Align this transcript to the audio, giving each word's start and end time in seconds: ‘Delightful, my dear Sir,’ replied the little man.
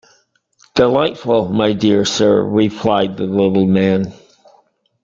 ‘Delightful, 0.73 1.49
my 1.49 1.73
dear 1.73 2.05
Sir,’ 2.05 2.41
replied 2.43 3.17
the 3.17 3.27
little 3.27 3.67
man. 3.67 4.11